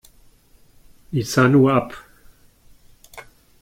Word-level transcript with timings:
Nisannu 1.13 1.61
ab. 1.77 1.89